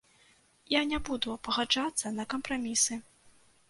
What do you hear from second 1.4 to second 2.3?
пагаджацца на